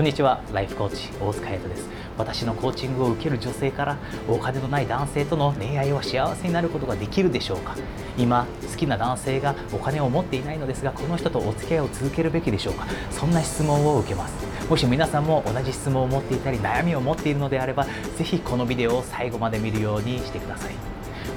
[0.00, 0.40] こんにちは。
[0.54, 1.86] ライフコーチ大塚隼人です。
[2.16, 3.98] 私のコーチングを受ける女性から
[4.30, 7.76] お金のない男性との恋愛は幸せになることができるでしょうか？
[8.16, 12.86] 今好きな男性がお金を持っていないのですがこの人とお付き合いを続けるべきでしょうか？
[13.10, 14.46] そんな質問を受けます。
[14.70, 20.72] もし皆さんも同じ質問を持っていたり悩みを持っているのであればぜひこのビデオを最後まで見るようにしてください。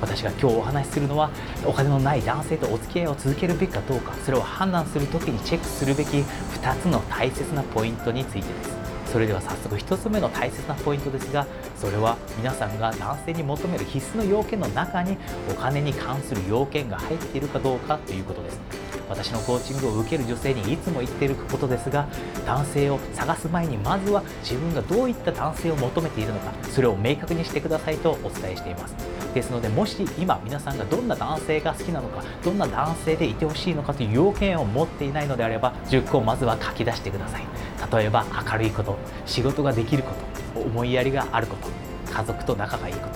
[0.00, 1.30] 私が今日お話しするのは
[1.64, 8.80] お金のない男性とお付き合いを続けるべきかどうかそれを判断する時にチェックするべき2つの大切なポイントについてです。
[9.10, 11.44] それでは早速1つ目の大切なポイントですが
[11.76, 15.16] それは皆さんが男性に求める必須の要件の中に
[15.50, 18.60] お金に関する要件が入っているかどうかということです。
[19.08, 22.06] 私のコーチングを受ける女性にいつも言っていることですが
[22.46, 29.19] 男性を探す前にまずは自分がどういった男性を求めているのかそれを明確にしてくださいとお伝えしています。
[29.32, 37.46] ですのでもし今皆さんがどんな男性が好きなのかどんな男性でいてほしいのかという要件を持っていないのであれば10個をまずは書き出してください。
[37.92, 40.12] 例えば明るいこと仕事ができるこ
[40.54, 41.68] と思いやりがあること
[42.12, 43.08] 家族と仲がいいこ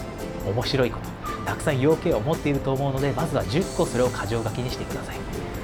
[0.45, 5.17] と面白いことたくさん要件を持っていると思うのでまずは10個それを箇条書きにしてください。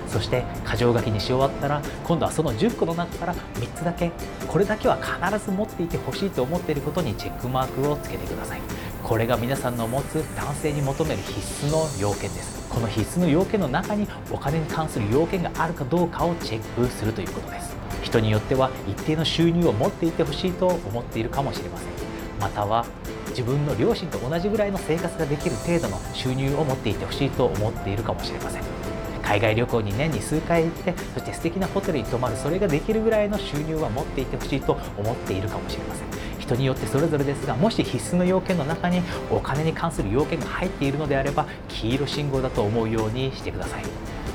[0.07, 4.11] そして箇条書きにし終わったら今度はその10個の中から3つだけ
[4.49, 8.61] これだけは必ず持っていてほしいと思っていることにチェックマークをつけてください。
[9.03, 12.69] これが皆さんの持つ男性に求める必須の要件です。
[12.69, 17.77] この必須の要件の中にお金に関する要件があるかどうかをチェックするということです。
[18.03, 21.89] 人によっては一定の収入を持っていてほしいと思っているかもしれません。
[22.41, 22.87] または
[23.31, 28.80] 自分の両親と同じぐらいの生活ができる程度の収入を持っていてほしいと思っているかもしれません。
[29.31, 36.07] 海外旅行に年に数回行ってそして素敵なホテルに泊まるそれができるぐらいの収入は持っていてほしいと思っているかもしれません。
[36.41, 43.85] 人によってそれぞれですがもし必須の要件の中にお金に関する要件が入っているのであれば黄色信号だと思うようにしてください。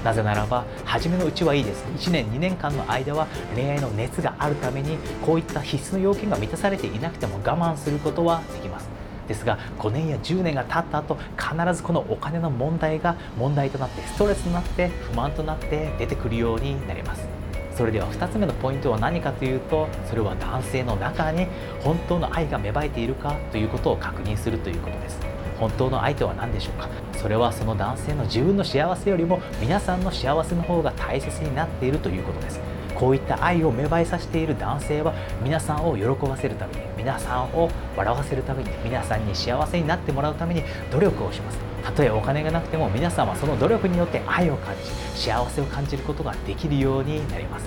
[0.05, 1.83] なぜならば初めのうちはいいです。
[1.97, 8.94] 1年2年間の間は恋愛の熱があるためにこういった必須の要件が満たされていなくても我慢することはできます。
[9.27, 17.27] ですが5年や10年が経った後必ずこのお金の問題が問題となってストレスになって不満となって出てくるようになります。
[17.75, 21.47] それでは2つ目のポイントは何かというとそれは男性の中に
[21.81, 25.19] 本当の愛が芽生えているかということを確認するということです。
[25.59, 26.87] 本当の愛とは何でしょうか？
[27.13, 32.61] それはその男性の自分の幸せよりも皆さんの幸せの方が大切になっているということです。
[32.93, 35.13] こういった愛を芽生えさせている男性は
[35.43, 41.59] 皆さんを喜ばせるために皆さんを笑わせるために皆さんに幸せになってもらうために努力をします。
[41.83, 47.65] たとえお金がなくても皆さんはその努力によって愛を感じ幸せを感じることができるようになります。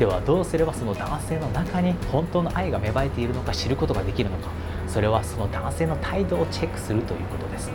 [0.00, 4.48] ではどうすればその男性の中に本当の愛が芽生えているのか知ることができるのか。
[4.88, 7.70] それはその男性の態度をチェックするということです。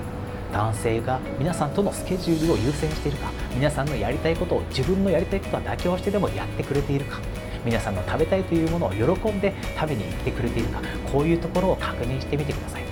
[0.52, 7.20] 男性が皆さんとのスケジュールを優先しているか皆さんのやりたいことを自分のやりたいことは妥協してでもやってくれているか。
[7.66, 10.82] 皆さんの食べたいというものを喜んで食べに行ってくれているか
[11.12, 12.84] こういうところを確認してみてください。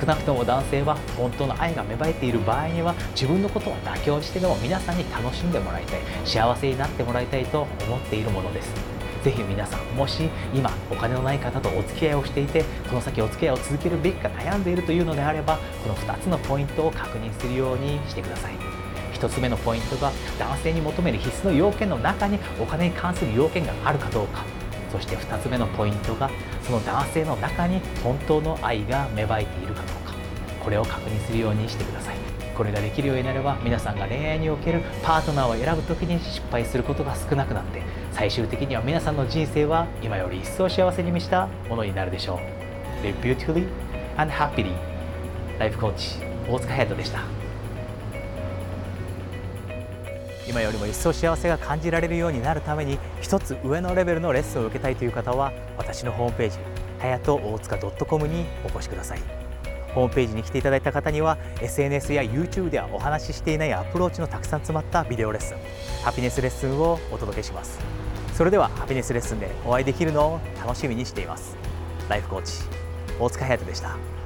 [0.00, 8.72] 少なくとも男性は本当の愛が芽生えている場合には自分のことは妥協してでも皆さんに楽しんでもらいたい幸せになってもらいたいと思っているものです。
[9.22, 18.79] ぜひ皆さんもし今お金のない方とお付き合いをしていてこの先お付き合いを続けるべきか悩んでいるというのであればこの2つのポイントを確認するようにしてください。
[19.20, 24.44] 1つ目のポイントが男性に求める必須の要件の中にお金に関する要件があるかどうか。
[24.90, 26.30] そして2つ目のポイントが
[26.62, 30.14] その男性の中に本当の愛が芽生えているかどうか。
[30.64, 32.16] これを確認するようにしてください。
[32.56, 37.82] これができるようになれば皆さんが恋愛におけるパートナーを選ぶ時に失敗することが少なくなって
[38.12, 42.34] 最終的には皆さんの人生は今より一層幸せに満ちたものになるでしょ
[43.02, 43.06] う。
[43.06, 43.66] Live beautifully
[44.16, 44.74] and happily
[45.58, 46.16] ライフコーチ
[46.48, 47.39] 大塚隼人でした。
[50.50, 56.58] 今よりも一層幸せが感じられるようになるために一つ上のレベルのレッスンを受けたいという方は私のホームページ
[56.98, 59.20] はやと大塚 .com にお越しください。
[59.94, 65.56] ホームページに来ていただいた方には SNS や YouTube ではお話ししていないアプローチのたくさん詰まったビデオレッスン
[66.02, 67.78] ハピネスレッスンをお届けします。
[68.34, 71.56] それではハピネスレッスンでお会いできるのを楽しみにしています。
[72.08, 72.54] ライフコーチ
[73.20, 74.19] 大塚隼人でした。